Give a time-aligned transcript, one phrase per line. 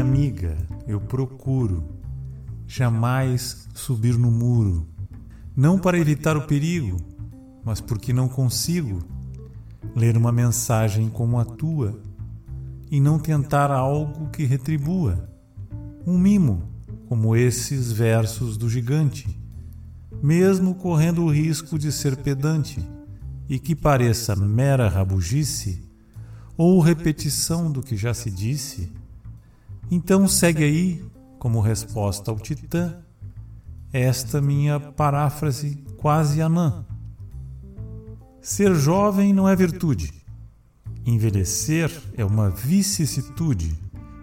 [0.00, 0.56] Amiga,
[0.88, 1.84] eu procuro
[2.66, 4.88] jamais subir no muro,
[5.54, 6.96] não para evitar o perigo,
[7.62, 9.00] mas porque não consigo
[9.94, 12.00] ler uma mensagem como a tua
[12.90, 15.28] e não tentar algo que retribua.
[16.06, 16.62] Um mimo,
[17.06, 19.38] como esses versos do gigante,
[20.22, 22.82] mesmo correndo o risco de ser pedante
[23.50, 25.82] e que pareça mera rabugice
[26.56, 28.90] ou repetição do que já se disse,
[29.90, 31.04] então segue aí,
[31.38, 32.98] como resposta ao Titã,
[33.92, 36.84] esta minha paráfrase quase anã.
[38.40, 40.12] Ser jovem não é virtude.
[41.04, 43.76] Envelhecer é uma vicissitude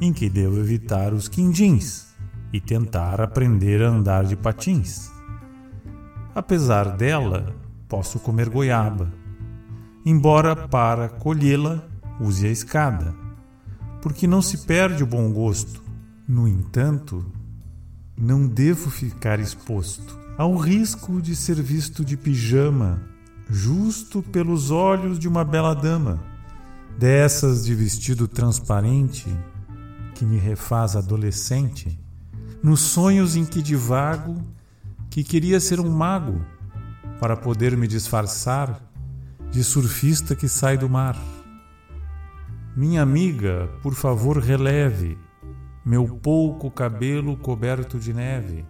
[0.00, 2.06] em que devo evitar os quindins
[2.52, 5.10] e tentar aprender a andar de patins.
[6.34, 7.54] Apesar dela,
[7.88, 9.12] posso comer goiaba,
[10.04, 11.82] embora para colhê-la
[12.20, 13.14] use a escada,
[14.04, 15.82] porque não se perde o bom gosto.
[16.28, 17.24] No entanto,
[18.14, 23.00] não devo ficar exposto ao risco de ser visto de pijama,
[23.48, 26.22] justo pelos olhos de uma bela dama,
[26.98, 29.24] dessas de vestido transparente
[30.14, 31.98] que me refaz adolescente,
[32.62, 34.36] nos sonhos em que divago
[35.08, 36.44] que queria ser um mago
[37.18, 38.82] para poder me disfarçar
[39.50, 41.18] de surfista que sai do mar.
[42.76, 45.16] Minha amiga, por favor, releve
[45.84, 48.64] meu pouco cabelo coberto de neve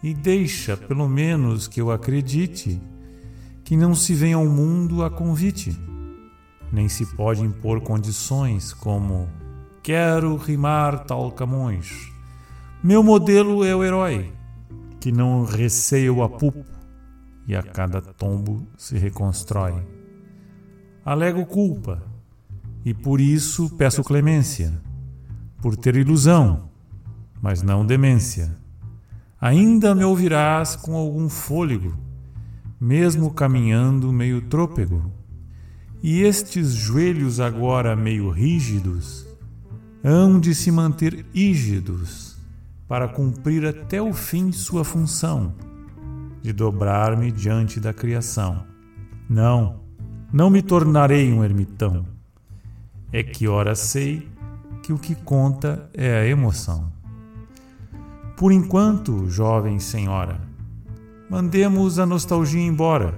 [0.00, 2.80] e deixa, pelo menos, que eu acredite
[3.64, 5.76] que não se vem ao mundo a convite,
[6.70, 9.28] nem se pode impor condições como
[9.82, 12.12] quero rimar tal Camões.
[12.84, 14.32] Meu modelo é o herói,
[15.00, 16.64] que não receia o apupo
[17.48, 19.74] e a cada tombo se reconstrói.
[21.04, 22.13] Alego culpa
[22.84, 24.72] e por isso peço clemência,
[25.62, 26.68] por ter ilusão,
[27.40, 28.56] mas não demência.
[29.40, 31.96] Ainda me ouvirás com algum fôlego,
[32.80, 35.10] mesmo caminhando meio trôpego.
[36.02, 39.26] E estes joelhos agora meio rígidos
[40.02, 42.36] hão de se manter rígidos
[42.86, 45.54] para cumprir até o fim sua função,
[46.42, 48.66] de dobrar-me diante da criação.
[49.28, 49.80] Não,
[50.30, 52.13] não me tornarei um ermitão.
[53.16, 54.28] É que ora sei
[54.82, 56.92] que o que conta é a emoção.
[58.36, 60.40] Por enquanto, jovem senhora,
[61.30, 63.16] mandemos a nostalgia embora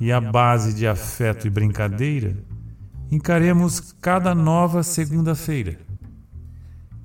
[0.00, 2.34] e à base de afeto e brincadeira
[3.10, 5.78] encaremos cada nova segunda-feira.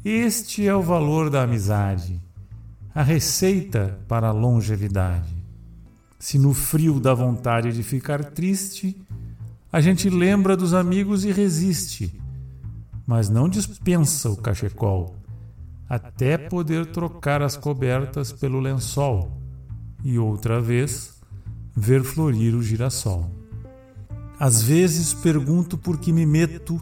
[0.06, 2.18] Este é o valor da amizade,
[2.96, 5.36] a receita para a longevidade.
[6.18, 8.98] Se no frio dá vontade de ficar triste,
[9.74, 12.22] a gente lembra dos amigos e resiste,
[13.08, 15.16] mas não dispensa o cachecol,
[15.90, 19.36] até poder trocar as cobertas pelo lençol
[20.04, 21.20] e outra vez
[21.76, 23.32] ver florir o girassol.
[24.40, 26.80] Às vezes pergunto por que me meto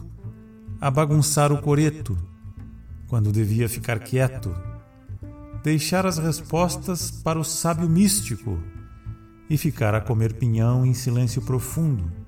[0.78, 2.14] a bagunçar o coreto
[3.08, 4.54] quando devia ficar quieto,
[5.64, 8.58] deixar as respostas para o sábio místico
[9.48, 12.21] e ficar a comer pinhão em silêncio profundo.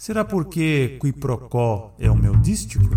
[0.00, 2.88] Será porque quiprocó é o meu dístico?